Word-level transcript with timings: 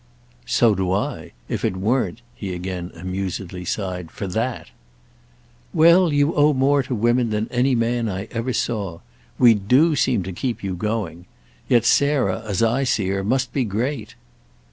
"So 0.47 0.73
do 0.73 0.91
I. 0.93 1.31
If 1.47 1.63
it 1.63 1.77
weren't," 1.77 2.21
he 2.33 2.55
again 2.55 2.89
amusedly 2.95 3.65
sighed, 3.65 4.09
"for 4.09 4.25
that—!" 4.25 4.69
"Well, 5.75 6.11
you 6.11 6.33
owe 6.33 6.53
more 6.53 6.81
to 6.81 6.95
women 6.95 7.29
than 7.29 7.47
any 7.51 7.75
man 7.75 8.09
I 8.09 8.23
ever 8.31 8.51
saw. 8.51 9.01
We 9.37 9.53
do 9.53 9.95
seem 9.95 10.23
to 10.23 10.33
keep 10.33 10.63
you 10.63 10.73
going. 10.73 11.25
Yet 11.69 11.85
Sarah, 11.85 12.41
as 12.47 12.63
I 12.63 12.83
see 12.83 13.09
her, 13.09 13.23
must 13.23 13.53
be 13.53 13.63
great." 13.63 14.15